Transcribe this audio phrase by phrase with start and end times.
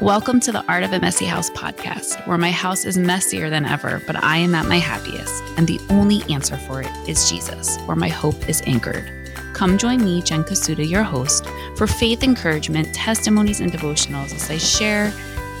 [0.00, 3.64] Welcome to the Art of a Messy House podcast, where my house is messier than
[3.64, 5.42] ever, but I am at my happiest.
[5.56, 9.10] And the only answer for it is Jesus, where my hope is anchored.
[9.54, 11.46] Come join me, Jen Kasuda, your host,
[11.78, 15.14] for faith encouragement, testimonies, and devotionals as I share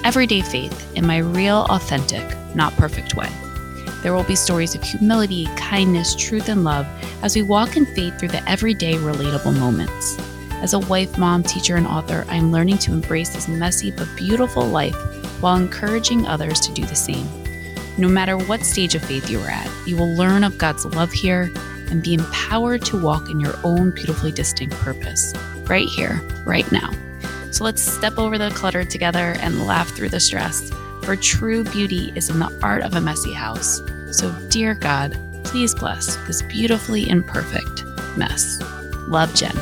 [0.04, 2.22] everyday faith in my real, authentic,
[2.54, 3.30] not perfect way.
[4.02, 6.86] There will be stories of humility, kindness, truth, and love
[7.22, 10.18] as we walk in faith through the everyday, relatable moments.
[10.62, 14.08] As a wife, mom, teacher, and author, I am learning to embrace this messy but
[14.16, 14.96] beautiful life
[15.40, 17.28] while encouraging others to do the same.
[17.98, 21.12] No matter what stage of faith you are at, you will learn of God's love
[21.12, 21.50] here
[21.90, 25.32] and be empowered to walk in your own beautifully distinct purpose,
[25.64, 26.90] right here, right now.
[27.52, 30.70] So let's step over the clutter together and laugh through the stress,
[31.02, 33.80] for true beauty is in the art of a messy house.
[34.10, 37.84] So, dear God, please bless this beautifully imperfect
[38.16, 38.60] mess.
[39.08, 39.54] Love, Jen.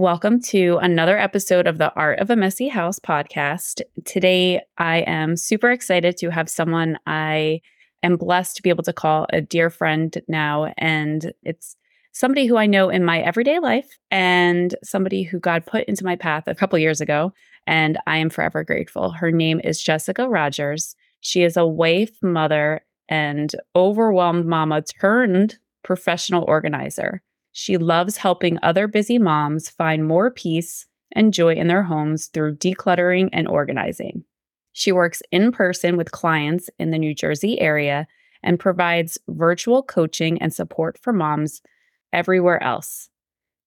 [0.00, 3.82] Welcome to another episode of the Art of a Messy House podcast.
[4.06, 7.60] Today, I am super excited to have someone I
[8.02, 10.72] am blessed to be able to call a dear friend now.
[10.78, 11.76] And it's
[12.12, 16.16] somebody who I know in my everyday life and somebody who God put into my
[16.16, 17.34] path a couple years ago.
[17.66, 19.10] And I am forever grateful.
[19.10, 20.96] Her name is Jessica Rogers.
[21.20, 27.20] She is a wife, mother, and overwhelmed mama turned professional organizer.
[27.52, 32.56] She loves helping other busy moms find more peace and joy in their homes through
[32.56, 34.24] decluttering and organizing.
[34.72, 38.06] She works in person with clients in the New Jersey area
[38.42, 41.60] and provides virtual coaching and support for moms
[42.12, 43.08] everywhere else.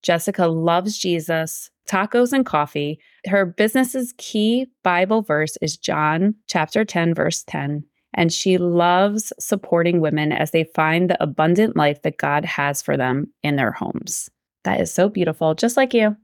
[0.01, 2.99] Jessica loves Jesus, tacos, and coffee.
[3.25, 10.01] Her business's key Bible verse is John chapter 10, verse 10 and she loves supporting
[10.01, 14.29] women as they find the abundant life that God has for them in their homes.
[14.63, 16.15] That is so beautiful, just like you.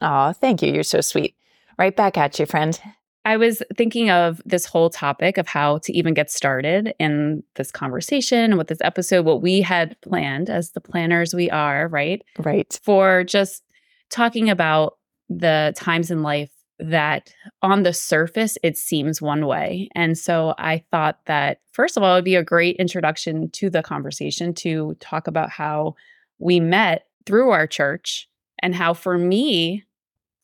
[0.00, 0.72] Oh, thank you.
[0.72, 1.34] You're so sweet.
[1.78, 2.78] Right back at you, friend.
[3.24, 7.72] I was thinking of this whole topic of how to even get started in this
[7.72, 12.22] conversation and with this episode, what we had planned as the planners we are, right?
[12.38, 12.78] Right.
[12.84, 13.64] For just
[14.10, 17.32] talking about the times in life that
[17.62, 19.88] on the surface it seems one way.
[19.94, 23.70] And so I thought that, first of all, it would be a great introduction to
[23.70, 25.94] the conversation to talk about how
[26.38, 28.28] we met through our church
[28.60, 29.84] and how for me,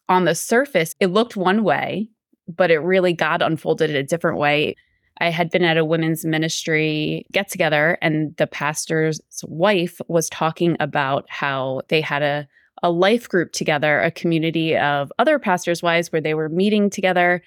[0.08, 2.08] on the surface, it looked one way,
[2.48, 4.74] but it really God unfolded it a different way.
[5.18, 10.76] I had been at a women's ministry get together, and the pastor's wife was talking
[10.80, 12.48] about how they had a
[12.82, 17.42] a life group together, a community of other pastors' wives where they were meeting together,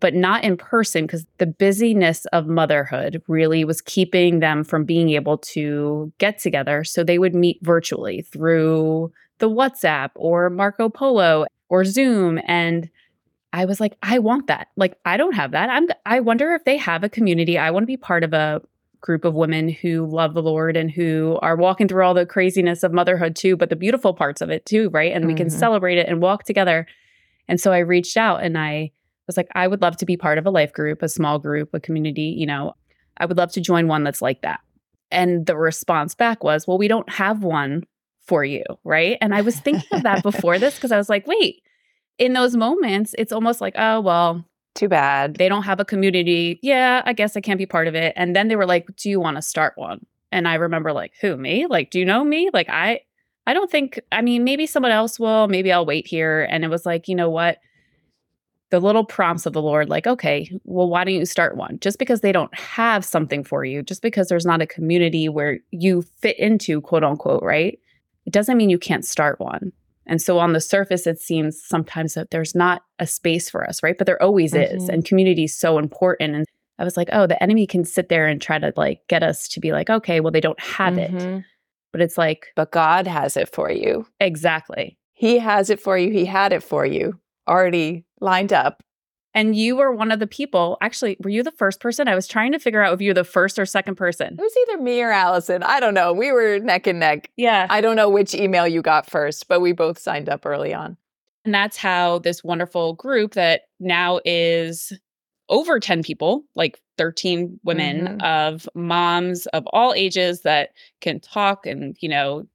[0.00, 5.10] but not in person because the busyness of motherhood really was keeping them from being
[5.10, 6.84] able to get together.
[6.84, 12.38] So they would meet virtually through the WhatsApp or Marco Polo or Zoom.
[12.46, 12.88] And
[13.52, 14.68] I was like, I want that.
[14.76, 15.70] Like, I don't have that.
[15.70, 17.58] I'm, I wonder if they have a community.
[17.58, 18.60] I want to be part of a
[19.06, 22.82] group of women who love the Lord and who are walking through all the craziness
[22.82, 25.12] of motherhood too, but the beautiful parts of it too, right?
[25.12, 25.28] And mm-hmm.
[25.28, 25.58] we can mm-hmm.
[25.58, 26.86] celebrate it and walk together.
[27.48, 28.90] And so I reached out and I
[29.28, 31.72] was like, I would love to be part of a life group, a small group,
[31.72, 32.74] a community, you know,
[33.16, 34.60] I would love to join one that's like that.
[35.10, 37.84] And the response back was, well, we don't have one
[38.26, 39.16] for you, right?
[39.20, 41.62] And I was thinking of that before this because I was like, wait,
[42.18, 44.44] in those moments, it's almost like, oh, well,
[44.76, 45.36] too bad.
[45.36, 46.58] They don't have a community.
[46.62, 48.12] Yeah, I guess I can't be part of it.
[48.16, 51.12] And then they were like, "Do you want to start one?" And I remember like,
[51.20, 51.66] "Who, me?
[51.66, 52.50] Like, do you know me?
[52.52, 53.00] Like I
[53.46, 55.48] I don't think I mean, maybe someone else will.
[55.48, 57.58] Maybe I'll wait here." And it was like, "You know what?
[58.70, 61.98] The little prompts of the Lord like, "Okay, well, why don't you start one?" Just
[61.98, 66.02] because they don't have something for you, just because there's not a community where you
[66.02, 67.78] fit into, quote unquote, right?
[68.26, 69.72] It doesn't mean you can't start one.
[70.06, 73.82] And so on the surface, it seems sometimes that there's not a space for us,
[73.82, 73.98] right?
[73.98, 74.76] But there always mm-hmm.
[74.76, 74.88] is.
[74.88, 76.34] And community is so important.
[76.34, 76.46] And
[76.78, 79.48] I was like, oh, the enemy can sit there and try to like get us
[79.48, 81.16] to be like, okay, well, they don't have mm-hmm.
[81.16, 81.44] it.
[81.92, 84.06] But it's like, but God has it for you.
[84.20, 84.98] Exactly.
[85.14, 86.10] He has it for you.
[86.12, 87.18] He had it for you
[87.48, 88.82] already lined up.
[89.36, 90.78] And you were one of the people.
[90.80, 92.08] Actually, were you the first person?
[92.08, 94.32] I was trying to figure out if you were the first or second person.
[94.32, 95.62] It was either me or Allison.
[95.62, 96.14] I don't know.
[96.14, 97.30] We were neck and neck.
[97.36, 97.66] Yeah.
[97.68, 100.96] I don't know which email you got first, but we both signed up early on.
[101.44, 104.94] And that's how this wonderful group that now is
[105.50, 108.20] over 10 people, like 13 women mm-hmm.
[108.22, 110.70] of moms of all ages that
[111.02, 112.46] can talk and, you know,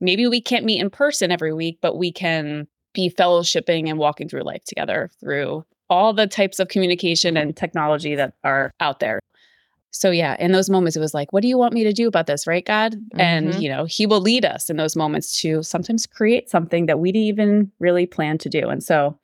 [0.00, 4.28] maybe we can't meet in person every week, but we can be fellowshipping and walking
[4.28, 9.20] through life together through all the types of communication and technology that are out there.
[9.90, 12.08] So yeah, in those moments it was like, what do you want me to do
[12.08, 12.92] about this, right, God?
[12.92, 13.20] Mm-hmm.
[13.20, 16.98] And you know, he will lead us in those moments to sometimes create something that
[16.98, 18.68] we didn't even really plan to do.
[18.68, 19.18] And so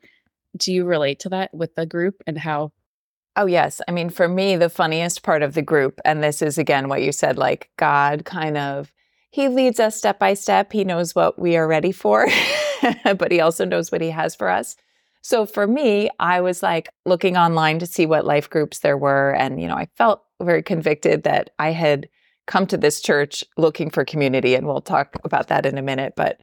[0.56, 2.72] do you relate to that with the group and how
[3.36, 3.80] Oh, yes.
[3.88, 7.02] I mean, for me, the funniest part of the group, and this is again what
[7.02, 8.92] you said, like God kind of,
[9.30, 10.72] He leads us step by step.
[10.72, 12.28] He knows what we are ready for,
[13.04, 14.76] but He also knows what He has for us.
[15.24, 19.30] So for me, I was like looking online to see what life groups there were.
[19.30, 22.10] And, you know, I felt very convicted that I had
[22.46, 24.54] come to this church looking for community.
[24.54, 26.12] And we'll talk about that in a minute.
[26.14, 26.42] But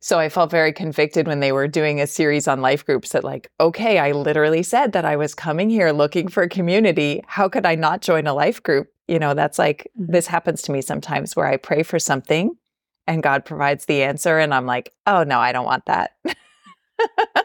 [0.00, 3.24] so I felt very convicted when they were doing a series on life groups that,
[3.24, 7.22] like, okay, I literally said that I was coming here looking for community.
[7.26, 8.88] How could I not join a life group?
[9.08, 10.12] You know, that's like, mm-hmm.
[10.12, 12.50] this happens to me sometimes where I pray for something
[13.06, 14.38] and God provides the answer.
[14.38, 16.10] And I'm like, oh, no, I don't want that.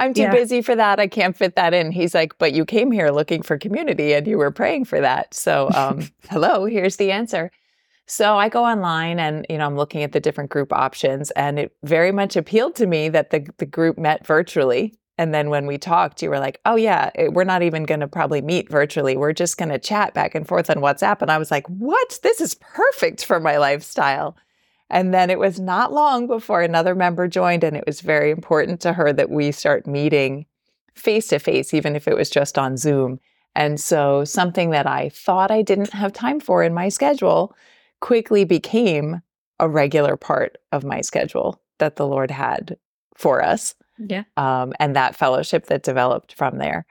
[0.00, 0.32] I'm too yeah.
[0.32, 0.98] busy for that.
[0.98, 1.92] I can't fit that in.
[1.92, 5.34] He's like, but you came here looking for community and you were praying for that.
[5.34, 7.50] So, um, hello, here's the answer.
[8.06, 11.60] So I go online and you know I'm looking at the different group options and
[11.60, 15.64] it very much appealed to me that the the group met virtually and then when
[15.64, 18.68] we talked you were like oh yeah it, we're not even going to probably meet
[18.68, 21.68] virtually we're just going to chat back and forth on WhatsApp and I was like
[21.68, 24.36] what this is perfect for my lifestyle.
[24.90, 28.80] And then it was not long before another member joined, and it was very important
[28.80, 30.46] to her that we start meeting
[30.94, 33.20] face to face, even if it was just on Zoom.
[33.54, 37.54] And so, something that I thought I didn't have time for in my schedule
[38.00, 39.22] quickly became
[39.58, 42.76] a regular part of my schedule that the Lord had
[43.14, 43.74] for us.
[43.98, 44.24] Yeah.
[44.36, 46.86] Um, and that fellowship that developed from there.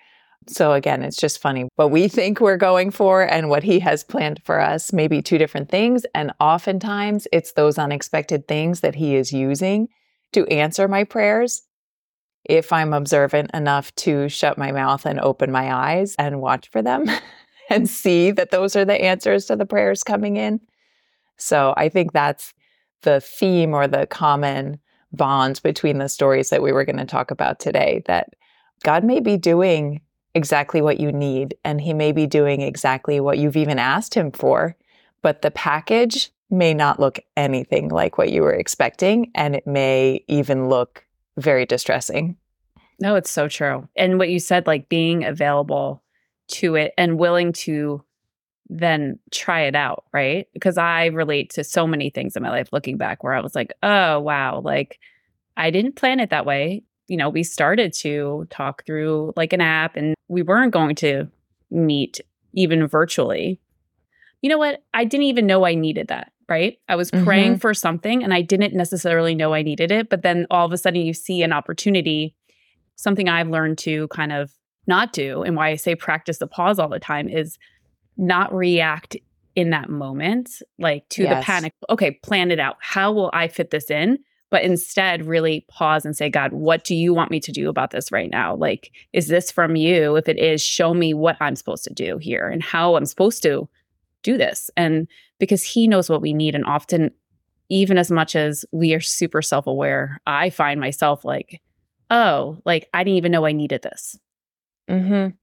[0.50, 4.04] So again, it's just funny what we think we're going for and what he has
[4.04, 6.06] planned for us, maybe two different things.
[6.16, 9.90] And oftentimes it's those unexpected things that he is using
[10.34, 11.62] to answer my prayers.
[12.46, 16.82] If I'm observant enough to shut my mouth and open my eyes and watch for
[16.82, 17.06] them
[17.70, 20.62] and see that those are the answers to the prayers coming in.
[21.38, 22.56] So I think that's
[23.04, 24.80] the theme or the common
[25.12, 28.34] bond between the stories that we were going to talk about today that
[28.84, 30.02] God may be doing
[30.36, 34.32] exactly what you need and he may be doing exactly what you've even asked him
[34.32, 34.76] for,
[35.22, 40.24] but the package may not look anything like what you were expecting and it may
[40.28, 41.06] even look
[41.38, 42.36] very distressing.
[43.00, 43.88] No, it's so true.
[43.96, 46.04] And what you said like being available
[46.50, 48.04] to it and willing to
[48.70, 50.48] then try it out, right?
[50.54, 53.56] Because I relate to so many things in my life looking back where I was
[53.56, 55.00] like, "Oh, wow, like
[55.58, 59.62] I didn't plan it that way you know, we started to talk through like an
[59.62, 61.28] app and we weren't going to
[61.72, 62.22] meet
[62.54, 63.60] even virtually.
[64.42, 64.84] You know what?
[64.94, 66.78] I didn't even know I needed that, right?
[66.88, 67.60] I was praying mm-hmm.
[67.60, 70.10] for something and I didn't necessarily know I needed it.
[70.10, 72.36] But then all of a sudden you see an opportunity,
[72.96, 74.54] something I've learned to kind of
[74.86, 75.42] not do.
[75.42, 77.58] And why I say practice the pause all the time is
[78.18, 79.18] not react
[79.56, 81.42] in that moment, like to yes.
[81.42, 81.74] the panic.
[81.90, 82.78] Okay, plan it out.
[82.80, 84.20] How will I fit this in?
[84.50, 87.92] But instead really pause and say, God, what do you want me to do about
[87.92, 88.56] this right now?
[88.56, 90.16] Like, is this from you?
[90.16, 93.44] If it is, show me what I'm supposed to do here and how I'm supposed
[93.44, 93.70] to
[94.24, 94.70] do this.
[94.76, 95.08] And
[95.40, 96.56] because He knows what we need.
[96.56, 97.12] And often,
[97.70, 101.62] even as much as we are super self aware, I find myself like,
[102.10, 104.18] oh, like I didn't even know I needed this.
[104.90, 105.36] Mm-hmm.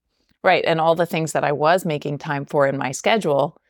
[0.43, 0.65] Right.
[0.67, 3.61] And all the things that I was making time for in my schedule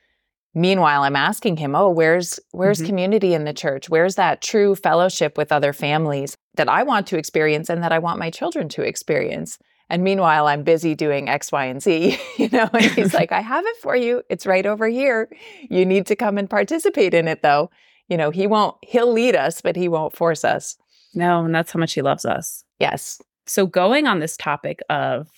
[0.56, 2.86] Meanwhile, I'm asking him, "Oh, where's where's mm-hmm.
[2.86, 3.90] community in the church?
[3.90, 7.98] Where's that true fellowship with other families that I want to experience and that I
[7.98, 9.58] want my children to experience?"
[9.90, 13.42] And meanwhile, I'm busy doing X, Y, and Z, you know, and he's like, "I
[13.42, 14.22] have it for you.
[14.30, 15.28] It's right over here.
[15.68, 17.70] You need to come and participate in it though."
[18.08, 20.78] You know, he won't he'll lead us, but he won't force us.
[21.14, 22.64] No, and that's how much he loves us.
[22.80, 23.20] Yes.
[23.44, 25.28] So going on this topic of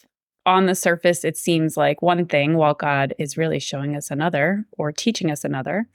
[0.49, 4.65] on the surface, it seems like one thing while God is really showing us another
[4.73, 5.87] or teaching us another.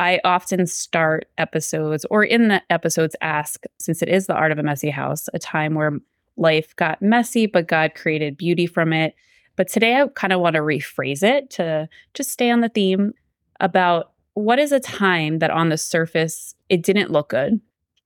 [0.00, 4.58] I often start episodes or in the episodes ask, since it is the art of
[4.58, 6.00] a messy house, a time where
[6.36, 9.14] life got messy, but God created beauty from it.
[9.54, 13.12] But today I kind of want to rephrase it to just stay on the theme
[13.60, 17.60] about what is a time that on the surface it didn't look good,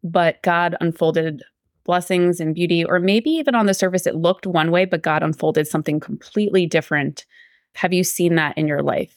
[0.05, 1.43] but God unfolded
[1.87, 5.23] blessings and beauty, or maybe even on the surface it looked one way, but God
[5.23, 7.25] unfolded something completely different.
[7.77, 9.17] Have you seen that in your life?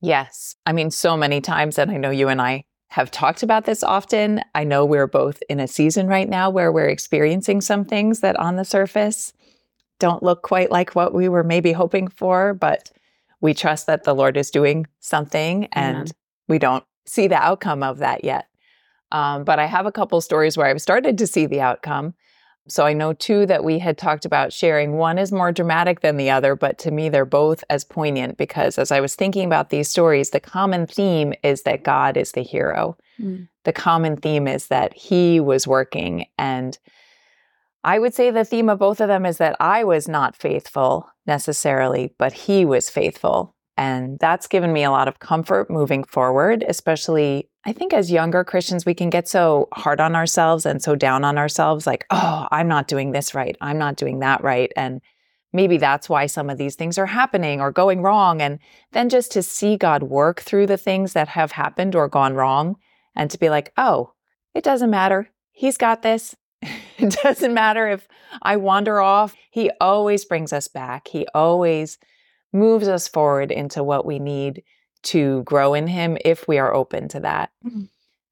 [0.00, 0.56] Yes.
[0.66, 1.78] I mean, so many times.
[1.78, 4.42] And I know you and I have talked about this often.
[4.54, 8.36] I know we're both in a season right now where we're experiencing some things that
[8.36, 9.32] on the surface
[9.98, 12.90] don't look quite like what we were maybe hoping for, but
[13.40, 16.06] we trust that the Lord is doing something and Amen.
[16.48, 18.48] we don't see the outcome of that yet.
[19.12, 22.14] Um, but I have a couple stories where I've started to see the outcome.
[22.68, 24.92] So I know two that we had talked about sharing.
[24.92, 28.78] One is more dramatic than the other, but to me, they're both as poignant because
[28.78, 32.42] as I was thinking about these stories, the common theme is that God is the
[32.42, 32.96] hero.
[33.20, 33.48] Mm.
[33.64, 36.26] The common theme is that He was working.
[36.38, 36.78] And
[37.84, 41.08] I would say the theme of both of them is that I was not faithful
[41.26, 43.56] necessarily, but He was faithful.
[43.76, 48.42] And that's given me a lot of comfort moving forward, especially I think as younger
[48.42, 52.48] Christians, we can get so hard on ourselves and so down on ourselves, like, oh,
[52.50, 53.56] I'm not doing this right.
[53.60, 54.72] I'm not doing that right.
[54.76, 55.00] And
[55.52, 58.42] maybe that's why some of these things are happening or going wrong.
[58.42, 58.58] And
[58.92, 62.76] then just to see God work through the things that have happened or gone wrong
[63.14, 64.12] and to be like, oh,
[64.54, 65.30] it doesn't matter.
[65.52, 66.34] He's got this.
[66.98, 68.08] it doesn't matter if
[68.42, 69.36] I wander off.
[69.50, 71.08] He always brings us back.
[71.08, 71.98] He always
[72.52, 74.62] moves us forward into what we need
[75.04, 77.50] to grow in Him if we are open to that.
[77.64, 77.84] Mm-hmm.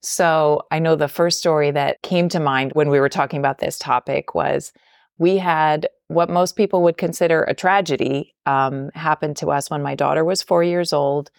[0.02, 3.58] So I know the first story that came to mind when we were talking about
[3.58, 4.72] this topic was
[5.18, 9.94] we had what most people would consider a tragedy um, happen to us when my
[9.94, 11.30] daughter was four years old.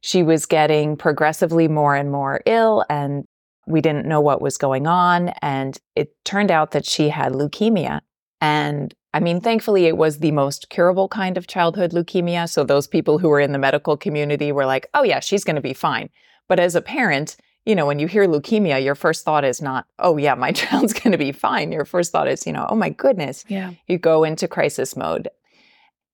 [0.00, 3.24] She was getting progressively more and more ill, and
[3.68, 5.28] we didn't know what was going on.
[5.40, 8.00] And it turned out that she had leukemia.
[8.40, 12.48] And I mean, thankfully, it was the most curable kind of childhood leukemia.
[12.48, 15.56] So those people who were in the medical community were like, oh, yeah, she's going
[15.56, 16.08] to be fine.
[16.48, 19.86] But as a parent, you know, when you hear leukemia, your first thought is not,
[19.98, 21.72] oh, yeah, my child's going to be fine.
[21.72, 23.44] Your first thought is, you know, oh my goodness.
[23.48, 23.72] Yeah.
[23.86, 25.28] You go into crisis mode.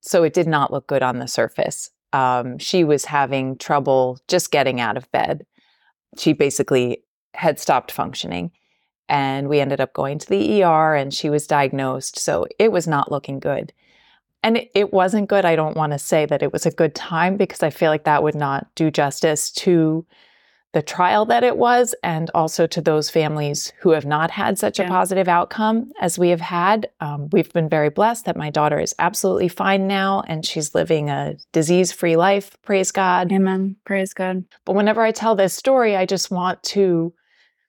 [0.01, 1.91] So it did not look good on the surface.
[2.13, 5.45] Um, she was having trouble just getting out of bed.
[6.17, 8.51] She basically had stopped functioning
[9.09, 12.19] and we ended up going to the ER and she was diagnosed.
[12.19, 13.73] So it was not looking good.
[14.43, 15.45] And it, it wasn't good.
[15.45, 18.05] I don't want to say that it was a good time because I feel like
[18.05, 20.07] that would not do justice to
[20.75, 24.79] the trial that it was and also to those families who have not had such
[24.79, 24.85] yeah.
[24.85, 26.89] a positive outcome as we have had.
[27.01, 31.09] Um, we've been very blessed that my daughter is absolutely fine now and she's living
[31.09, 32.57] a disease free life.
[32.63, 33.33] Praise God.
[33.33, 33.77] Amen.
[33.87, 34.45] Praise God.
[34.67, 37.15] But whenever I tell this story, I just want to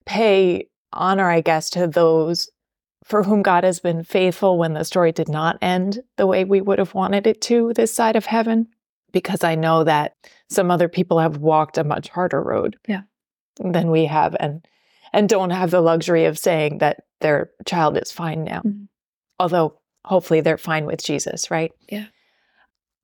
[0.05, 2.49] pay honor, I guess, to those
[3.03, 6.61] for whom God has been faithful when the story did not end the way we
[6.61, 8.67] would have wanted it to this side of heaven,
[9.11, 10.15] because I know that
[10.49, 13.01] some other people have walked a much harder road yeah.
[13.59, 14.65] than we have and
[15.11, 18.59] and don't have the luxury of saying that their child is fine now.
[18.59, 18.83] Mm-hmm.
[19.39, 21.71] Although hopefully they're fine with Jesus, right?
[21.87, 22.05] Yeah.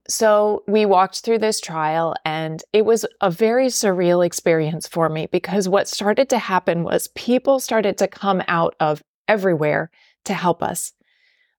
[0.08, 5.26] So we walked through this trial, and it was a very surreal experience for me
[5.26, 9.90] because what started to happen was people started to come out of everywhere
[10.24, 10.92] to help us.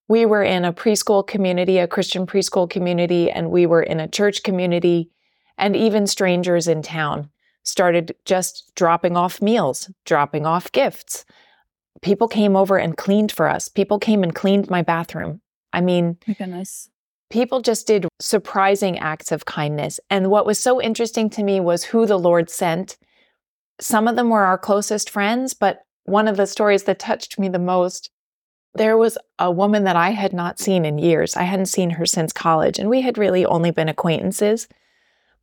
[0.07, 4.07] We were in a preschool community, a Christian preschool community, and we were in a
[4.07, 5.09] church community,
[5.57, 7.29] and even strangers in town
[7.63, 11.25] started just dropping off meals, dropping off gifts.
[12.01, 13.67] People came over and cleaned for us.
[13.67, 15.41] People came and cleaned my bathroom.
[15.73, 16.89] I mean, my goodness
[17.29, 19.99] people just did surprising acts of kindness.
[20.09, 22.97] And what was so interesting to me was who the Lord sent.
[23.79, 27.49] Some of them were our closest friends, but one of the stories that touched me
[27.49, 28.09] the most,
[28.73, 31.35] there was a woman that I had not seen in years.
[31.35, 34.67] I hadn't seen her since college, and we had really only been acquaintances.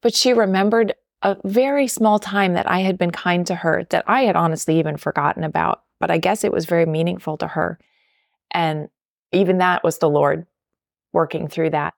[0.00, 4.04] But she remembered a very small time that I had been kind to her that
[4.06, 5.82] I had honestly even forgotten about.
[6.00, 7.78] But I guess it was very meaningful to her.
[8.50, 8.88] And
[9.32, 10.46] even that was the Lord
[11.14, 11.94] working through that.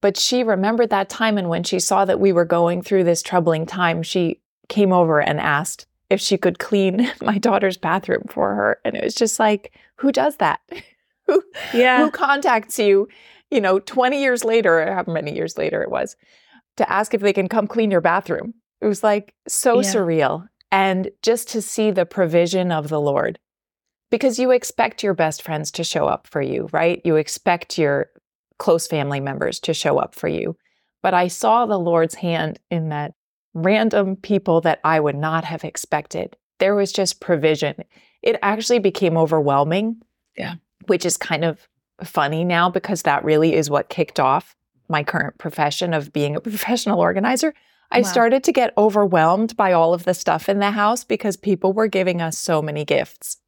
[0.00, 1.36] But she remembered that time.
[1.36, 5.20] And when she saw that we were going through this troubling time, she came over
[5.20, 8.80] and asked if she could clean my daughter's bathroom for her.
[8.84, 10.60] And it was just like, who does that?
[11.26, 11.42] who,
[11.74, 11.98] yeah.
[11.98, 13.08] who contacts you,
[13.50, 16.16] you know, 20 years later, or however many years later it was,
[16.76, 18.54] to ask if they can come clean your bathroom?
[18.80, 19.92] It was like so yeah.
[19.92, 20.48] surreal.
[20.70, 23.38] And just to see the provision of the Lord,
[24.10, 27.00] because you expect your best friends to show up for you, right?
[27.04, 28.10] You expect your
[28.58, 30.56] close family members to show up for you.
[31.02, 33.14] But I saw the Lord's hand in that
[33.54, 36.36] random people that I would not have expected.
[36.58, 37.84] There was just provision.
[38.22, 40.02] It actually became overwhelming.
[40.36, 40.54] Yeah.
[40.86, 41.68] Which is kind of
[42.02, 44.54] funny now because that really is what kicked off
[44.88, 47.54] my current profession of being a professional organizer.
[47.90, 48.04] I wow.
[48.04, 51.88] started to get overwhelmed by all of the stuff in the house because people were
[51.88, 53.38] giving us so many gifts.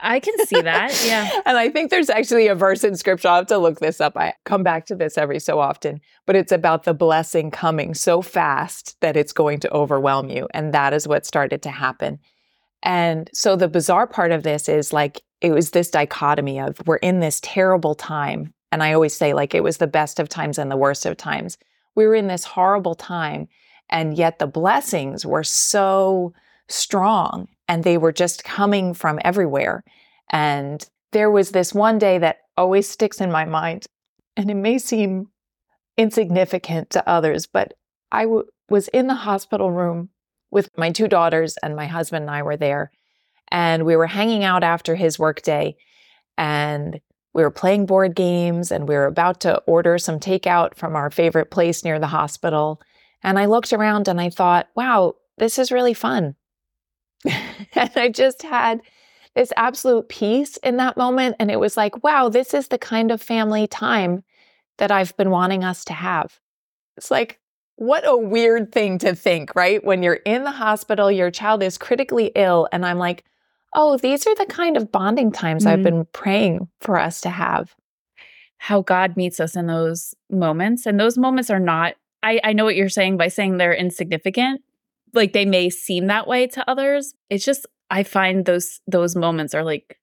[0.00, 1.02] I can see that.
[1.04, 1.30] Yeah.
[1.46, 3.28] and I think there's actually a verse in scripture.
[3.28, 4.16] I'll have to look this up.
[4.16, 8.22] I come back to this every so often, but it's about the blessing coming so
[8.22, 10.46] fast that it's going to overwhelm you.
[10.54, 12.18] And that is what started to happen.
[12.82, 16.96] And so the bizarre part of this is like, it was this dichotomy of we're
[16.96, 18.52] in this terrible time.
[18.70, 21.16] And I always say, like, it was the best of times and the worst of
[21.16, 21.58] times.
[21.94, 23.48] We were in this horrible time.
[23.90, 26.34] And yet the blessings were so
[26.68, 29.84] strong and they were just coming from everywhere.
[30.30, 33.86] And there was this one day that always sticks in my mind,
[34.36, 35.28] and it may seem
[35.96, 37.74] insignificant to others, but
[38.10, 40.10] I w- was in the hospital room
[40.50, 42.90] with my two daughters, and my husband and I were there.
[43.50, 45.76] And we were hanging out after his workday,
[46.36, 47.00] and
[47.34, 51.10] we were playing board games, and we were about to order some takeout from our
[51.10, 52.80] favorite place near the hospital.
[53.22, 56.34] And I looked around and I thought, wow, this is really fun.
[57.74, 58.80] and I just had
[59.34, 61.36] this absolute peace in that moment.
[61.38, 64.24] And it was like, wow, this is the kind of family time
[64.78, 66.38] that I've been wanting us to have.
[66.96, 67.38] It's like,
[67.76, 69.84] what a weird thing to think, right?
[69.84, 72.68] When you're in the hospital, your child is critically ill.
[72.72, 73.24] And I'm like,
[73.74, 75.72] oh, these are the kind of bonding times mm-hmm.
[75.72, 77.74] I've been praying for us to have.
[78.56, 80.86] How God meets us in those moments.
[80.86, 81.94] And those moments are not,
[82.24, 84.62] I, I know what you're saying by saying they're insignificant.
[85.14, 87.14] Like they may seem that way to others.
[87.30, 89.98] It's just, I find those those moments are like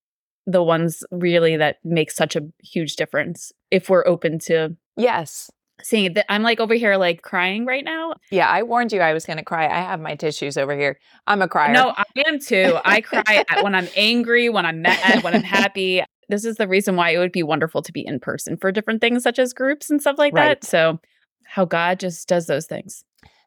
[0.48, 5.50] the ones really that make such a huge difference if we're open to yes
[5.84, 6.26] seeing it.
[6.30, 8.16] I'm like over here, like crying right now.
[8.32, 9.66] Yeah, I warned you I was going to cry.
[9.66, 11.00] I have my tissues over here.
[11.28, 11.74] I'm a crier.
[11.74, 12.78] No, I am too.
[12.86, 16.04] I cry when I'm angry, when I'm mad, when I'm happy.
[16.30, 19.02] This is the reason why it would be wonderful to be in person for different
[19.02, 20.60] things, such as groups and stuff like right.
[20.62, 20.68] that.
[20.68, 21.00] So,
[21.44, 23.04] how God just does those things.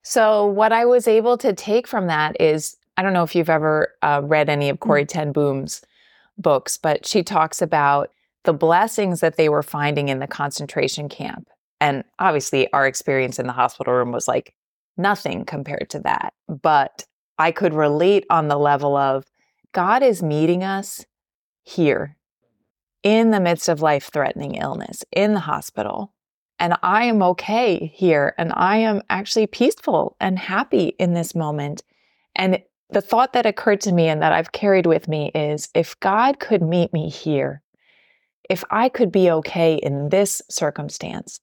[0.09, 3.51] So, what I was able to take from that is I don't know if you've
[3.51, 5.83] ever uh, read any of Corey Corrie Ten Boom's
[6.37, 8.11] books, but she talks about
[8.45, 11.49] the blessings that they were finding in the concentration camp
[11.81, 14.55] and obviously, our experience in the hospital room was like
[14.97, 16.35] nothing compared to that.
[16.49, 17.07] But
[17.39, 19.25] I could relate on the level of
[19.73, 21.07] God is meeting us
[21.63, 22.17] here
[23.03, 26.13] in the midst of life threatening illness in the hospital.
[26.59, 28.35] And I am okay here.
[28.39, 31.83] And I am actually peaceful and happy in this moment.
[32.35, 35.99] And the thought that occurred to me and that I've carried with me is if
[36.01, 37.63] God could meet me here,
[38.49, 41.41] if I could be okay in this circumstance,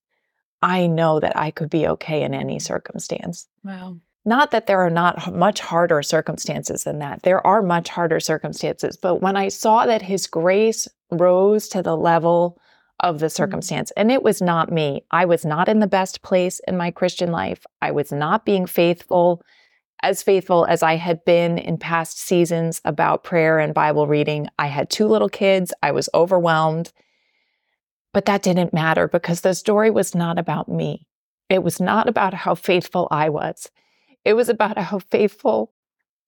[0.62, 3.48] I know that I could be okay in any circumstance.
[3.64, 3.98] Wow.
[4.26, 7.22] Not that there are not much harder circumstances than that.
[7.22, 8.98] There are much harder circumstances.
[8.98, 12.60] But when I saw that his grace rose to the level
[13.00, 13.31] of the mm-hmm.
[13.31, 16.92] circumstance, and it was not me, I was not in the best place in my
[16.92, 17.66] Christian life.
[17.81, 19.42] I was not being faithful,
[20.01, 24.48] as faithful as I had been in past seasons about prayer and Bible reading.
[24.60, 25.74] I had two little kids.
[25.81, 26.92] I was overwhelmed.
[28.14, 31.08] But that didn't matter because the story was not about me.
[31.50, 33.70] It was not about how faithful I was.
[34.24, 35.74] It was about how faithful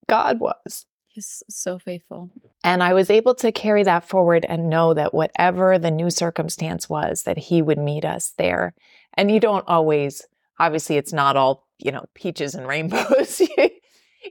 [0.08, 0.86] God was.
[1.18, 2.30] He's so faithful.
[2.64, 6.88] And I was able to carry that forward and know that whatever the new circumstance
[6.88, 8.76] was, that He would meet us there.
[9.16, 10.22] And you don't always,
[10.60, 13.42] obviously, it's not all, you know, peaches and rainbows.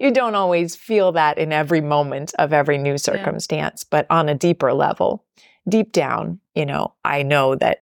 [0.00, 3.88] you don't always feel that in every moment of every new circumstance, yeah.
[3.90, 5.24] but on a deeper level,
[5.68, 7.78] deep down, you know, I know that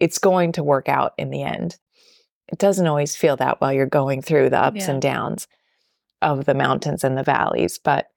[0.00, 1.76] it's going to work out in the end.
[2.48, 4.90] It doesn't always feel that while you're going through the ups yeah.
[4.90, 5.46] and downs
[6.20, 8.08] of the mountains and the valleys, but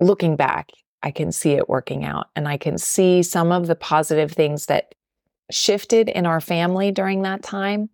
[0.00, 0.70] looking back,
[1.02, 4.66] I can see it working out and I can see some of the positive things
[4.66, 4.94] that
[5.50, 7.90] shifted in our family during that time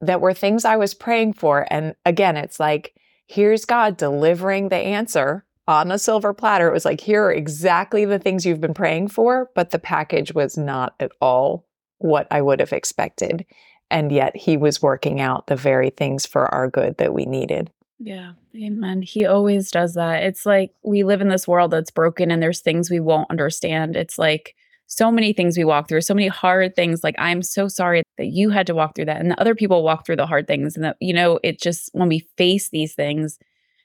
[0.00, 1.66] that were things I was praying for.
[1.70, 2.94] And again, it's like,
[3.26, 6.68] here's God delivering the answer on a silver platter.
[6.68, 10.34] It was like, here are exactly the things you've been praying for, but the package
[10.34, 11.64] was not at all
[11.98, 13.46] what I would have expected.
[13.90, 17.70] And yet he was working out the very things for our good that we needed.
[18.04, 19.02] Yeah, amen.
[19.02, 20.24] He always does that.
[20.24, 23.94] It's like we live in this world that's broken and there's things we won't understand.
[23.94, 24.56] It's like
[24.88, 27.04] so many things we walk through, so many hard things.
[27.04, 29.84] Like, I'm so sorry that you had to walk through that and the other people
[29.84, 30.74] walk through the hard things.
[30.74, 33.38] And that, you know, it just, when we face these things,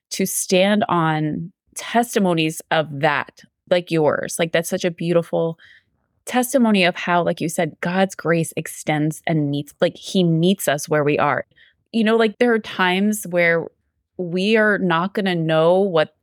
[0.09, 4.37] to stand on testimonies of that, like yours.
[4.39, 5.59] Like that's such a beautiful
[6.25, 10.89] testimony of how, like you said, God's grace extends and meets, like He meets us
[10.89, 11.45] where we are.
[11.91, 13.67] You know, like there are times where
[14.17, 16.15] we are not going to know what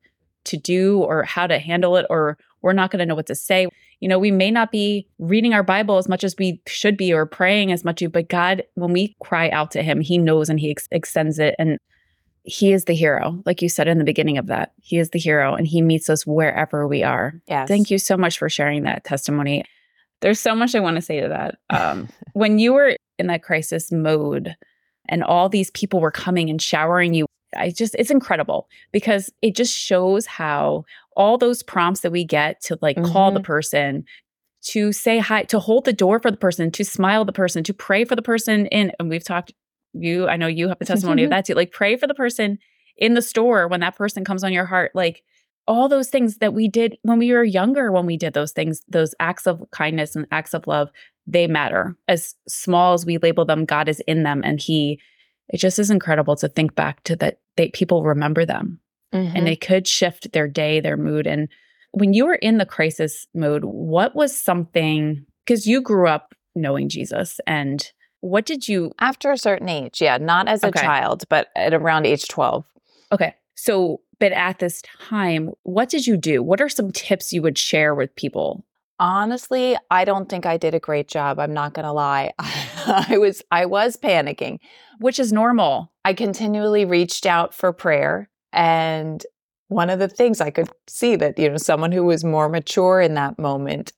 [0.45, 3.35] to do or how to handle it, or we're not going to know what to
[3.35, 3.67] say.
[4.01, 7.13] You know, we may not be reading our Bible as much as we should be
[7.13, 10.61] or praying as much, but God, when we cry out to Him, He knows and
[10.61, 11.55] He ex- extends it.
[11.59, 11.79] And
[12.45, 14.73] he is the hero, like you said in the beginning of that.
[14.83, 17.41] He is the hero and he meets us wherever we are.
[17.49, 17.69] Yes.
[17.69, 19.65] Thank you so much for sharing that testimony.
[20.21, 21.59] There's so much I want to say to that.
[21.71, 24.55] Um, when you were in that crisis mode
[25.09, 27.27] and all these people were coming and showering you,
[27.57, 30.85] I just, it's incredible because it just shows how
[31.17, 33.13] all those prompts that we get to like mm-hmm.
[33.13, 33.47] call the mm-hmm.
[33.47, 34.05] person,
[34.63, 37.75] to say hi, to hold the door for the person, to smile the person, to
[37.75, 39.53] pray for the person in, and we've talked
[39.97, 42.59] you i know you have a testimony of that too like pray for the person
[42.97, 45.23] in the store when that person comes on your heart like
[45.67, 48.83] all those things that we did when we were younger, when we did those things,
[48.89, 50.91] those acts of kindness and acts of love,
[51.27, 51.97] they matter.
[52.09, 54.43] As small as we label them, God is in them.
[54.45, 55.01] And He,
[55.49, 58.81] it just is incredible to think back to that they people remember them
[59.13, 59.33] Mhm.
[59.37, 61.27] and they could shift their day, their mood.
[61.27, 61.49] And
[61.93, 66.89] when you were in the crisis mode, what was something because you grew up knowing
[66.89, 70.81] Jesus and what did you After a certain age, yeah, not as a Okay.
[70.81, 72.65] child, but at around age 12.
[73.13, 73.35] Okay.
[73.55, 76.43] So, but at this time, what did you do?
[76.43, 78.65] What are some tips you would share with people?
[79.01, 81.39] Honestly, I don't think I did a great job.
[81.39, 82.33] I'm not going to lie.
[82.39, 84.59] I was I was panicking.
[85.01, 85.93] Which is normal.
[86.05, 89.25] I continually reached out for prayer and
[89.69, 93.01] one of the things I could see that you know someone who was more mature
[93.01, 93.93] in that moment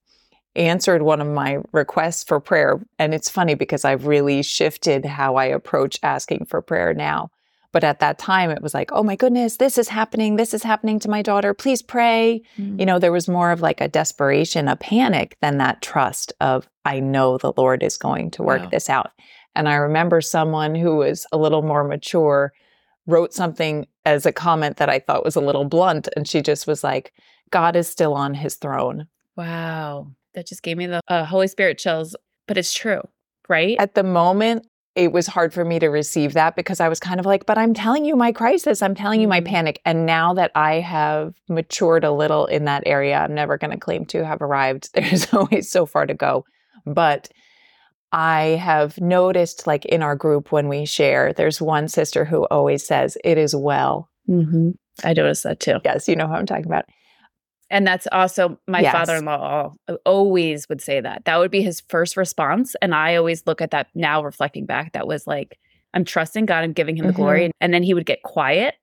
[0.54, 5.36] answered one of my requests for prayer and it's funny because I've really shifted how
[5.36, 7.30] I approach asking for prayer now.
[7.76, 10.36] But at that time it was like, "Oh my goodness, this is happening.
[10.36, 11.52] This is happening to my daughter.
[11.52, 15.82] Please pray." You know, there was more of like a desperation, a panic than that
[15.82, 18.68] trust of, I know the Lord is going to work Wow.
[18.70, 19.10] this out.
[19.54, 22.52] And I remember someone who was a little more mature
[23.06, 26.08] wrote something as a comment that I thought was a little blunt.
[26.16, 27.12] And she just was like,
[27.50, 29.06] God is still on his throne.
[29.36, 30.12] Wow.
[30.34, 33.02] That just gave me the uh, Holy Spirit chills, but it's true,
[33.50, 33.76] right?
[33.78, 37.20] At the moment, it was hard for me to receive that because I was kind
[37.20, 39.46] of like, but I'm telling you my crisis, I'm telling you my Mhm.
[39.46, 39.80] panic.
[39.84, 43.76] And now that I have matured a little in that area, I'm never going to
[43.76, 44.88] claim to have arrived.
[44.94, 46.44] There's always so far to go.
[46.86, 47.28] But
[48.12, 52.86] I have noticed, like in our group when we share, there's one sister who always
[52.86, 54.08] says, It is well.
[54.28, 54.70] mm-hmm.
[55.04, 55.78] I noticed that too.
[55.84, 56.86] Yes, you know how I'm talking about.
[57.70, 58.92] And that's also my Yes.
[58.92, 59.74] father in law
[60.04, 61.24] always would say that.
[61.24, 62.76] That would be his first response.
[62.80, 65.58] And I always look at that now, reflecting back, that was like,
[65.94, 67.16] I'm trusting God, I'm giving him the Mhm.
[67.16, 67.50] glory.
[67.60, 68.74] And then he would get quiet.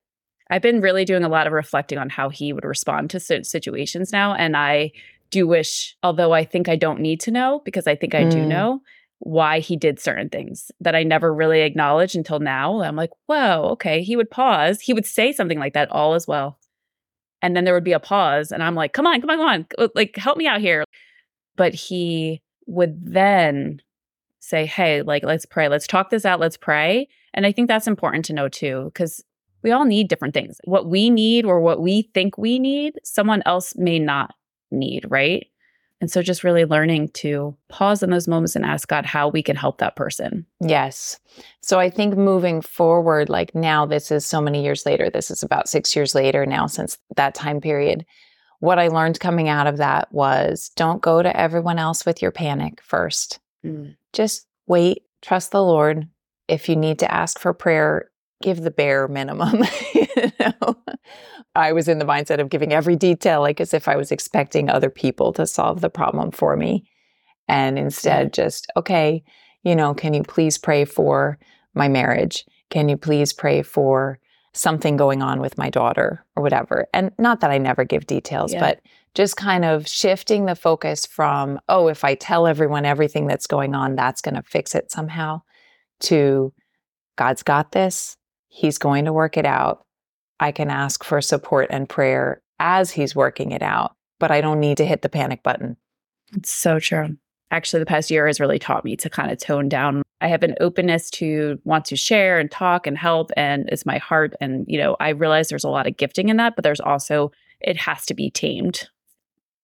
[0.50, 3.43] I've been really doing a lot of reflecting on how he would respond to si-
[3.43, 4.34] situations now.
[4.36, 4.91] And I
[5.32, 8.43] do wish, although I think I don't need to know, because I think I do
[8.43, 8.48] Mm.
[8.48, 8.82] know
[9.19, 12.82] why he did certain things that I never really acknowledged until now.
[12.82, 14.04] I'm like, whoa, okay.
[14.04, 14.82] He would pause.
[14.82, 16.60] He would say something like that, all as well.
[17.43, 18.51] And then there would be a pause.
[18.51, 19.67] And I'm like, come on, come on, come on.
[19.77, 20.86] Uh, like, help me out here.
[21.58, 23.82] But he would then
[24.39, 25.67] say, hey, like, let's pray.
[25.67, 26.39] Let's talk this out.
[26.39, 27.08] Let's pray.
[27.34, 29.23] And I think that's important to know too, because
[29.62, 30.58] we all need different things.
[30.63, 34.34] What we need or what we think we need, someone else may not
[34.71, 35.45] need, right?
[36.04, 39.42] And so just really learning to pause in those moments and ask God how we
[39.42, 40.46] can help that person.
[40.60, 41.18] Yes.
[41.62, 45.44] So I think moving forward, like now, this is so many years later, this is
[45.44, 48.06] about six years later now since that time period.
[48.60, 52.32] What I learned coming out of that was don't go to everyone else with your
[52.32, 53.39] panic first.
[53.63, 53.96] Mm.
[54.12, 56.10] Just wait, trust the Lord.
[56.50, 58.10] If you need to ask for prayer,
[58.41, 59.63] give the bare minimum.
[59.93, 60.76] you know?
[61.56, 64.69] I was in the mindset of giving every detail, like as if I was expecting
[64.69, 66.86] other people to solve the problem for me.
[67.48, 68.41] And instead, mm-hmm.
[68.41, 69.24] just, okay,
[69.63, 71.38] you know, can you please pray for
[71.74, 72.46] my marriage?
[72.69, 74.19] Can you please pray for
[74.54, 76.88] something going on with my daughter or whatever?
[76.93, 78.60] And not that I never give details, Yeah.
[78.60, 78.82] but
[79.13, 83.76] just kind of shifting the focus from, oh, if I tell everyone everything that's going
[83.76, 85.43] on, that's going to fix it somehow,
[86.02, 86.52] to
[87.15, 88.17] God's got this.
[88.56, 89.84] He's going to work it out.
[90.39, 94.60] I can ask for support and prayer as He's working it out, but I don't
[94.60, 95.76] need to hit the panic button.
[96.36, 97.18] It's so true.
[97.50, 100.04] Actually, the past year has really taught me to kind of tone down.
[100.22, 103.98] I have an openness to want to share and talk and help, and it's my
[103.98, 104.36] heart.
[104.39, 107.32] And, you know, I realize there's a lot of gifting in that, but there's also,
[107.60, 108.88] it has to be tamed.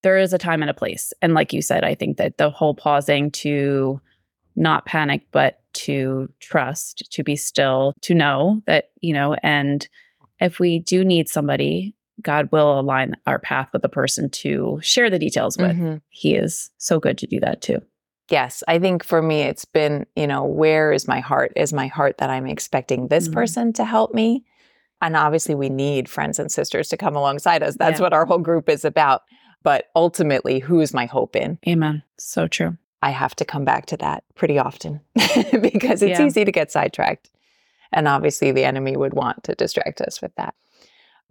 [0.01, 1.13] There is a time and a place.
[1.21, 4.01] And like you said, I think that the whole pausing to
[4.59, 9.87] not panic, but to trust, to be still, to know that, you know, and
[10.39, 15.09] if we do need somebody, God will align our path with the person to share
[15.09, 16.01] the details with Mhm.
[16.09, 17.81] he is so good to do that too.
[18.29, 21.51] Yes, I think for me, it's been, you know, where is my heart?
[21.55, 23.33] Is my heart that I'm expecting this Mhm.
[23.33, 24.43] person to help me?
[25.01, 27.75] And obviously, we need friends and sisters to come alongside us.
[27.77, 28.03] That's Yeah.
[28.03, 29.21] what our whole group is about.
[29.63, 31.57] But ultimately, who is my hope in?
[31.67, 32.03] Amen.
[32.17, 32.77] So true.
[33.01, 35.01] I have to come back to that pretty often
[35.61, 36.25] because it's Yeah.
[36.25, 37.29] easy to get sidetracked.
[37.91, 40.53] And obviously, the enemy would want to distract us with that.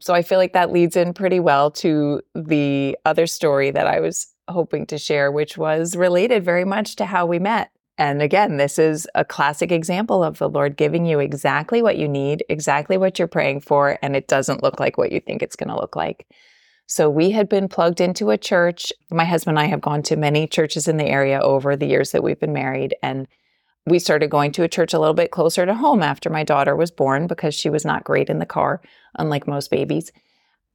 [0.01, 4.01] So I feel like that leads in pretty well to the other story that I
[4.01, 7.71] was hoping to share, which was related very much to how we met.
[7.97, 12.09] And again, this is a classic example of the Lord giving you exactly what you
[12.09, 15.57] need, exactly what you're praying for, and it doesn't look like what you think it's
[15.57, 16.27] going to look like.
[16.89, 18.95] So we had been plugged into a church.
[19.11, 22.13] My husband and I have gone to many churches in the area over the years
[22.13, 22.97] that we've been married.
[23.03, 23.29] And
[23.85, 26.75] we started going to a church a little bit closer to home after my daughter
[26.75, 28.81] was born because she was not great in the car,
[29.19, 30.13] unlike most babies.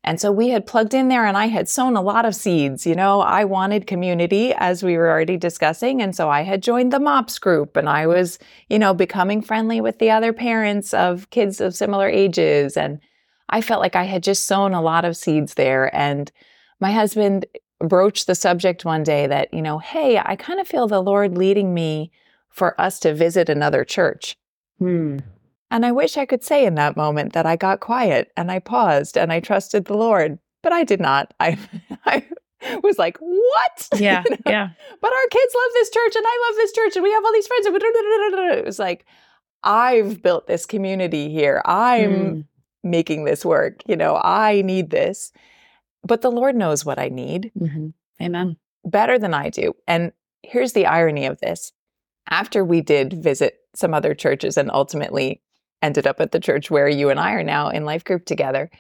[0.04, 2.86] And so we had plugged in there and I had sown a lot of seeds.
[2.86, 6.00] You know, I wanted community as we were already discussing.
[6.00, 8.38] And so I had joined the MOPS group and I was,
[8.70, 12.78] you know, becoming friendly with the other parents of kids of similar ages.
[12.78, 13.00] And
[13.50, 15.94] I felt like I had just sown a lot of seeds there.
[15.96, 16.32] And
[16.80, 17.46] my husband
[17.80, 21.38] broached the subject one day that, you know, hey, I kind of feel the Lord
[21.38, 22.12] leading me
[22.50, 24.38] for us to visit another church.
[24.80, 25.20] Hmm.
[25.72, 28.60] And I wish I could say in that moment that I got quiet and I
[28.60, 31.34] paused and I trusted the Lord, but I did not.
[31.40, 31.58] I,
[32.06, 32.24] I
[32.84, 33.90] was like, what?
[34.00, 34.24] Yeah.
[34.26, 34.38] you know?
[34.46, 34.70] Yeah.
[35.02, 37.34] But our kids love this church and I love this church and we have all
[37.34, 37.68] these friends.
[37.74, 39.06] It was like,
[39.64, 41.62] I've built this community here.
[41.66, 42.46] I'm mm.
[42.84, 43.82] Making this work.
[43.88, 45.32] You know, I need this.
[46.04, 47.52] But the Lord knows what I need.
[47.58, 47.90] Mm-hmm.
[48.22, 48.58] Amen.
[48.86, 49.74] Better than I do.
[49.88, 51.72] And here's the irony of this.
[52.30, 55.42] After we did visit some other churches and ultimately
[55.82, 58.72] ended up at the church where you and I are now in life group together.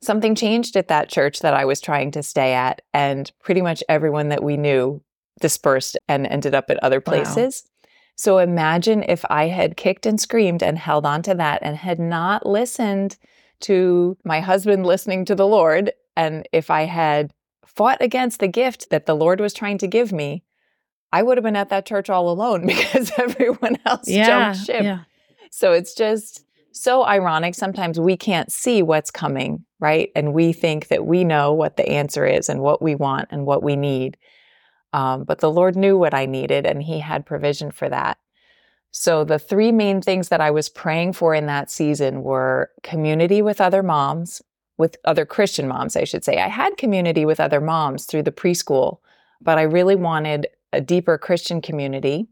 [0.00, 3.82] Something changed at that church that I was trying to stay at, and pretty much
[3.88, 5.02] everyone that we knew
[5.40, 7.64] dispersed and ended up at other places.
[7.64, 7.77] Wow.
[8.18, 12.00] So imagine if I had kicked and screamed and held on to that and had
[12.00, 13.16] not listened
[13.60, 17.32] to my husband listening to the Lord, and if I had
[17.64, 20.42] fought against the gift that the Lord was trying to give me,
[21.12, 24.82] I would have been at that church all alone because everyone else yeah, jumped ship.
[24.82, 25.00] Yeah.
[25.52, 27.54] So it's just so ironic.
[27.54, 30.10] Sometimes we can't see what's coming, right?
[30.16, 33.46] And we think that we know what the answer is and what we want and
[33.46, 34.16] what we need.
[34.92, 38.18] Um, but the Lord knew what I needed and He had provision for that.
[38.90, 43.42] So the three main things that I was praying for in that season were community
[43.42, 44.40] with other moms,
[44.78, 46.38] with other Christian moms, I should say.
[46.38, 48.98] I had community with other moms through the preschool,
[49.40, 52.28] but I really wanted a deeper Christian community.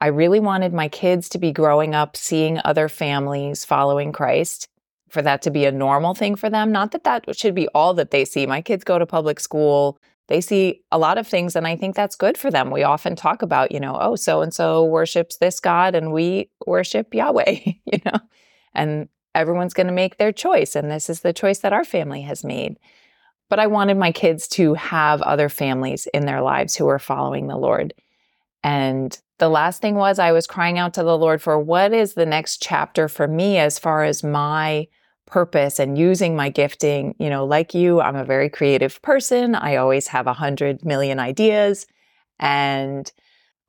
[0.00, 4.68] I really wanted my kids to be growing up seeing other families following Christ,
[5.08, 6.72] for that to be a normal thing for them.
[6.72, 8.46] Not that that should be all that they see.
[8.46, 11.94] My kids go to public school, they see a lot of things, and I think
[11.94, 12.70] that's good for them.
[12.70, 16.50] We often talk about, you know, oh, so and so worships this God and we
[16.66, 18.18] worship Yahweh, you know,
[18.74, 20.74] and everyone's going to make their choice.
[20.74, 22.78] And this is the choice that our family has made.
[23.48, 27.46] But I wanted my kids to have other families in their lives who are following
[27.46, 27.94] the Lord.
[28.64, 32.14] And the last thing was I was crying out to the Lord for what is
[32.14, 34.88] the next chapter for me as far as my
[35.26, 37.14] purpose and using my gifting.
[37.18, 39.54] You know, like you, I'm a very creative person.
[39.54, 41.86] I always have a hundred million ideas.
[42.38, 43.10] And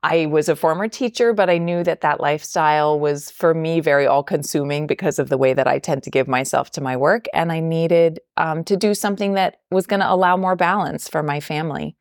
[0.02, 4.06] I was a former teacher, but I knew that that lifestyle was for me very
[4.06, 7.26] all consuming because of the way that I tend to give myself to my work.
[7.34, 11.22] And I needed um, to do something that was going to allow more balance for
[11.22, 11.96] my family.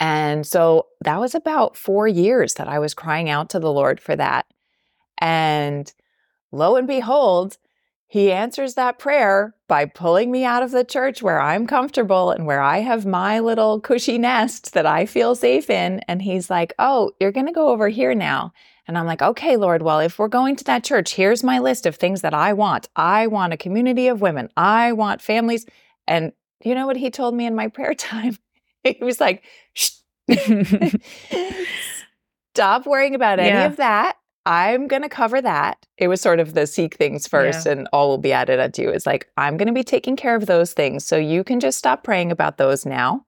[0.00, 4.00] And so that was about four years that I was crying out to the Lord
[4.00, 4.46] for that.
[5.18, 5.92] And
[6.50, 7.58] lo and behold,
[8.08, 12.46] he answers that prayer by pulling me out of the church where I'm comfortable and
[12.46, 16.00] where I have my little cushy nest that I feel safe in.
[16.06, 18.52] And he's like, Oh, you're going to go over here now.
[18.86, 21.84] And I'm like, Okay, Lord, well, if we're going to that church, here's my list
[21.84, 22.88] of things that I want.
[22.94, 25.66] I want a community of women, I want families.
[26.06, 26.32] And
[26.64, 28.38] you know what he told me in my prayer time?
[28.84, 29.42] he was like,
[32.54, 33.66] Stop worrying about any yeah.
[33.66, 34.15] of that.
[34.46, 35.84] I'm going to cover that.
[35.98, 37.72] It was sort of the seek things first yeah.
[37.72, 38.90] and all will be added unto you.
[38.90, 41.04] It's like, I'm going to be taking care of those things.
[41.04, 43.26] So you can just stop praying about those now.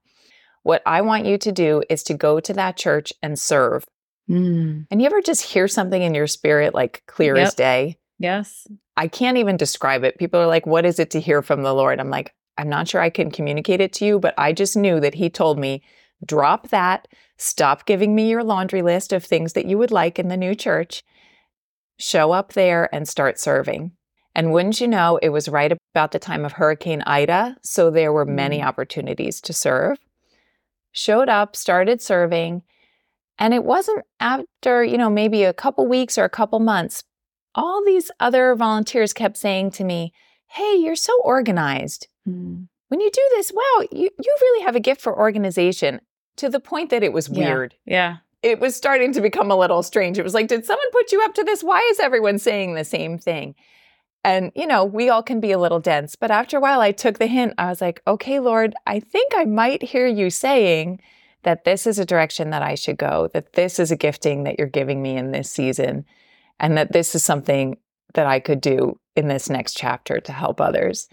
[0.63, 3.85] What I want you to do is to go to that church and serve.
[4.29, 4.87] Mm.
[4.89, 7.47] And you ever just hear something in your spirit like clear yep.
[7.47, 7.97] as day?
[8.17, 8.65] Yes.
[8.95, 10.19] I can't even describe it.
[10.19, 11.99] People are like, What is it to hear from the Lord?
[11.99, 14.99] I'm like, I'm not sure I can communicate it to you, but I just knew
[14.99, 15.81] that He told me,
[16.25, 17.07] drop that,
[17.39, 20.53] stop giving me your laundry list of things that you would like in the new
[20.53, 21.03] church,
[21.97, 23.93] show up there and start serving.
[24.35, 28.13] And wouldn't you know, it was right about the time of Hurricane Ida, so there
[28.13, 28.65] were many mm.
[28.65, 29.97] opportunities to serve.
[30.91, 32.61] Showed up, started serving,
[33.37, 37.03] and it wasn't after, you know, maybe a couple weeks or a couple months,
[37.55, 40.13] all these other volunteers kept saying to me,
[40.47, 42.07] Hey, you're so organized.
[42.27, 42.67] Mm.
[42.89, 46.01] When you do this, wow, you, you really have a gift for organization
[46.39, 47.75] to the point that it was weird.
[47.85, 48.17] Yeah.
[48.41, 50.17] It was starting to become a little strange.
[50.17, 51.63] It was like, did someone put you up to this?
[51.63, 53.55] Why is everyone saying the same thing?
[54.23, 56.15] And, you know, we all can be a little dense.
[56.15, 57.53] But after a while, I took the hint.
[57.57, 61.01] I was like, okay, Lord, I think I might hear you saying
[61.43, 64.57] that this is a direction that I should go, that this is a gifting that
[64.57, 66.05] you're giving me in this season,
[66.59, 67.77] and that this is something
[68.13, 71.07] that I could do in this next chapter to help others.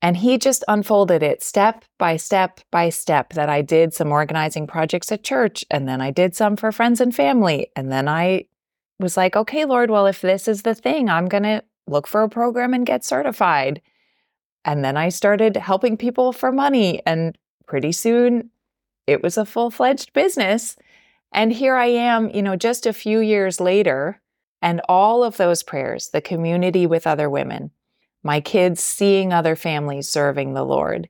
[0.00, 4.66] And he just unfolded it step by step by step that I did some organizing
[4.66, 7.68] projects at church, and then I did some for friends and family.
[7.74, 8.44] And then I
[9.00, 12.22] was like, okay, Lord, well, if this is the thing, I'm going to look for
[12.22, 13.80] a program and get certified.
[14.64, 17.00] And then I started helping people for money.
[17.06, 18.50] And pretty soon
[19.06, 20.76] it was a full fledged business.
[21.32, 24.20] And here I am, you know, just a few years later,
[24.60, 27.70] and all of those prayers, the community with other women,
[28.22, 31.08] my kids seeing other families serving the Lord,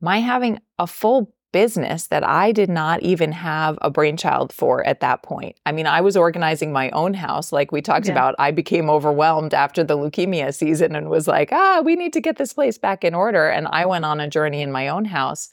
[0.00, 5.00] my having a full business that I did not even have a brainchild for at
[5.00, 5.56] that point.
[5.66, 7.52] I mean, I was organizing my own house.
[7.52, 8.12] Like we talked yeah.
[8.12, 12.22] about, I became overwhelmed after the leukemia season and was like, ah, we need to
[12.22, 13.48] get this place back in order.
[13.48, 15.50] And I went on a journey in my own house.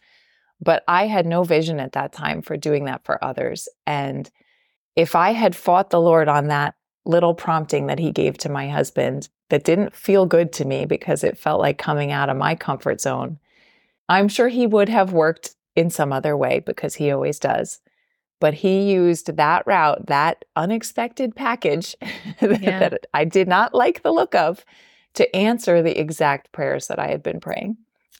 [0.61, 3.69] But I had no vision at that time for doing that for others.
[3.85, 4.29] And
[4.95, 8.67] if I had fought the Lord on that little prompting that he gave to my
[8.67, 12.55] husband that didn't feel good to me because it felt like coming out of my
[12.55, 13.39] comfort zone,
[14.07, 17.81] I'm sure he would have worked in some other way because he always does.
[18.39, 21.95] But he used that route, that unexpected package
[22.41, 22.79] yeah.
[22.79, 24.63] that I did not like the look of,
[25.15, 27.77] to answer the exact prayers that I had been praying.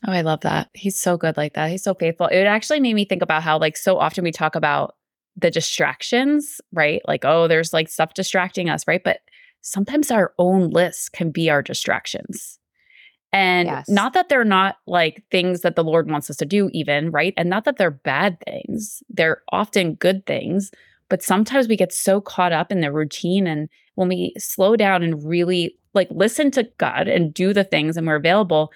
[0.08, 0.70] Oh, I love that.
[0.74, 1.70] He's so good like that.
[1.70, 2.28] He's so faithful.
[2.28, 4.96] It actually made me think about how, like, so often we talk about
[5.36, 7.02] the distractions, right?
[7.08, 9.04] Like, oh, there's like stuff distracting us, right?
[9.04, 9.20] But
[9.62, 12.60] sometimes our own lists can be our distractions.
[13.32, 13.90] And yes.
[13.90, 17.34] not that they're not like things that the Lord wants us to do, even, right?
[17.38, 19.04] And not that they're bad things.
[19.10, 20.72] They're often good things.
[21.10, 23.46] But sometimes we get so caught up in the routine.
[23.46, 27.98] And when we slow down and really like listen to God and do the things
[27.98, 28.72] and we're available,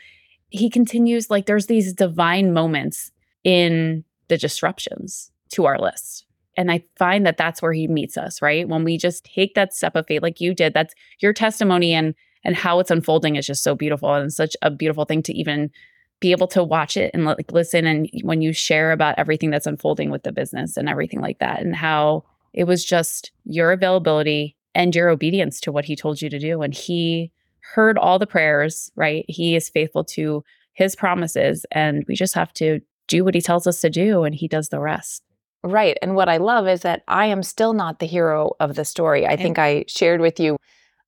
[0.50, 3.12] He continues like there's these divine moments
[3.44, 6.26] in the disruptions to our list.
[6.56, 8.68] And I find that that's where He meets us, right?
[8.68, 11.94] When we just take that step of faith, like you did, that's your testimony.
[11.94, 15.34] And and how it's unfolding is just so beautiful and such a beautiful thing to
[15.34, 15.72] even
[16.20, 19.68] be able to watch it and like listen and when you share about everything that's
[19.68, 24.56] unfolding with the business and everything like that and how it was just your availability
[24.74, 28.28] and your obedience to what he told you to do and he heard all the
[28.28, 33.36] prayers right he is faithful to his promises and we just have to do what
[33.36, 35.24] he tells us to do and he does the rest
[35.64, 38.86] right and what i love is that i am still not the hero of the
[38.86, 40.58] story i think i shared with you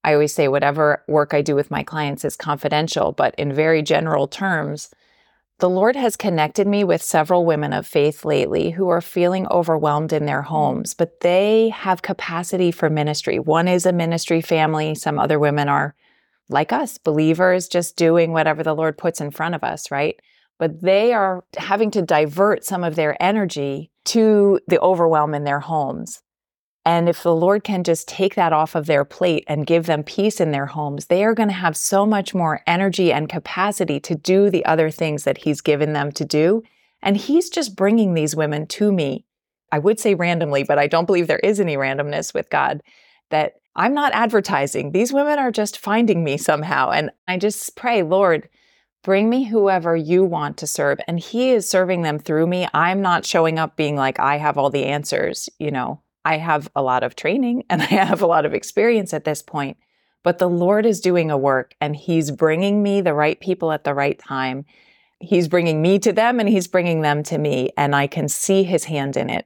[0.05, 3.81] I always say whatever work I do with my clients is confidential, but in very
[3.81, 4.91] general terms,
[5.57, 10.13] the Lord has connected me with several women of faith lately who are feeling overwhelmed
[10.13, 10.47] in their mm.
[10.47, 13.39] homes, but they have capacity for ministry.
[13.39, 15.95] One is a ministry family, some other women are
[16.49, 20.19] like us, believers, just doing whatever the Lord puts in front of us, right?
[20.59, 25.59] But they are having to divert some of their energy to the overwhelm in their
[25.59, 26.21] homes.
[26.87, 30.03] And if the Lord can just take that off of their plate and give them
[30.03, 33.99] peace in their homes, they are going to have so much more energy and capacity
[34.01, 36.61] to do the other things that He's given them to do.
[37.01, 39.25] And He's just bringing these women to me.
[39.71, 42.81] I would say randomly, but I don't believe there is any randomness with God,
[43.31, 44.91] that I'm not advertising.
[44.91, 46.91] These women are just finding me somehow.
[46.91, 48.47] And I just pray, Lord,
[49.05, 50.99] bring me whoever you want to serve.
[51.07, 52.67] And He is serving them through me.
[52.73, 56.01] I'm not showing up being like, I have all the answers, you know.
[56.25, 59.43] I have a lot of training and I have a lot of experience at this
[59.43, 59.77] point,
[60.23, 63.83] but the Lord is doing a work and He's bringing me the right people at
[63.83, 64.65] the right time.
[65.19, 67.69] He's bringing me to them and He's bringing them to me.
[67.77, 69.45] And I can see His hand in it,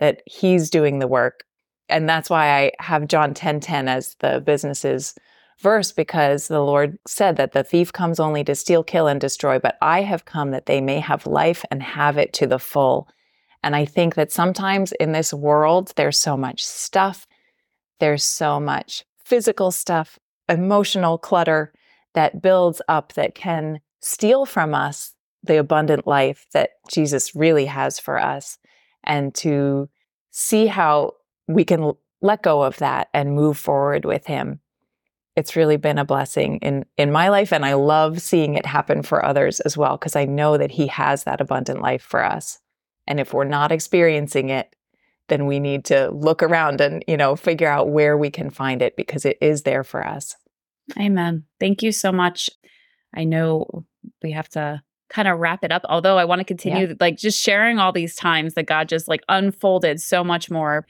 [0.00, 1.44] that He's doing the work.
[1.88, 5.14] And that's why I have John 10 10 as the business's
[5.58, 9.58] verse, because the Lord said that the thief comes only to steal, kill, and destroy,
[9.58, 13.08] but I have come that they may have life and have it to the full.
[13.62, 17.26] And I think that sometimes in this world, there's so much stuff,
[17.98, 20.18] there's so much physical stuff,
[20.48, 21.72] emotional clutter
[22.14, 27.98] that builds up that can steal from us the abundant life that Jesus really has
[27.98, 28.58] for us.
[29.04, 29.88] And to
[30.30, 31.12] see how
[31.46, 34.60] we can let go of that and move forward with Him.
[35.38, 37.52] It's really been a blessing in, in my life.
[37.52, 40.88] And I love seeing it happen for others as well, because I know that He
[40.88, 42.58] has that abundant life for us.
[43.06, 44.74] And if we're not experiencing it,
[45.28, 48.82] then we need to look around and, you know, figure out where we can find
[48.82, 50.34] it because it is there for us.
[50.98, 51.44] Amen.
[51.60, 52.50] Thank you so much.
[53.14, 53.84] I know
[54.22, 56.94] we have to kind of wrap it up, although I want to continue yeah.
[56.98, 60.86] like just sharing all these times that God just like unfolded so much more.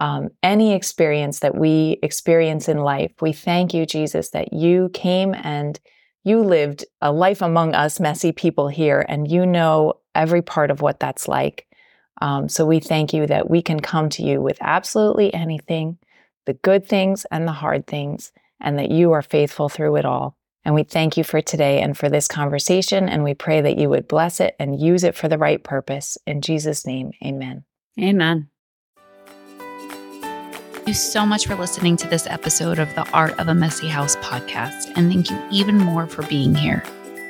[0.00, 5.34] um, any experience that we experience in life, we thank you, Jesus, that you came
[5.34, 5.80] and
[6.22, 10.80] you lived a life among us messy people here, and you know every part of
[10.80, 11.67] what that's like.
[12.20, 15.98] Um, so we thank you that we can come to you with absolutely anything,
[16.46, 20.36] the good things and the hard things, and that you are faithful through it all.
[20.64, 23.08] And we thank you for today and for this conversation.
[23.08, 26.18] And we pray that you would bless it and use it for the right purpose.
[26.26, 27.64] In Jesus' name, amen.
[27.98, 28.48] Amen.
[30.88, 33.88] Thank you so much for listening to this episode of the Art of a Messy
[33.88, 34.92] House podcast.
[34.96, 36.82] And thank you even more for being here.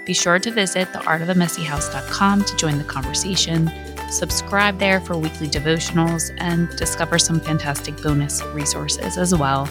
[0.07, 3.71] Be sure to visit theartofamessyhouse.com to join the conversation.
[4.11, 9.69] Subscribe there for weekly devotionals and discover some fantastic bonus resources as well.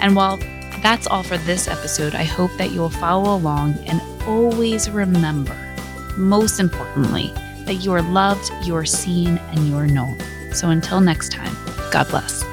[0.00, 0.38] And while
[0.82, 2.14] that's all for this episode.
[2.14, 5.56] I hope that you will follow along and always remember,
[6.16, 7.32] most importantly,
[7.64, 10.18] that you are loved, you are seen, and you are known.
[10.52, 11.54] So until next time,
[11.90, 12.44] God bless.